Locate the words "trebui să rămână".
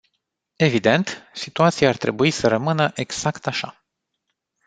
1.97-2.91